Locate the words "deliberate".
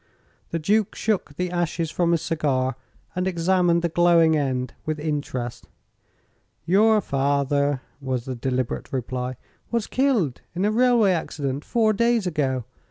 8.33-8.91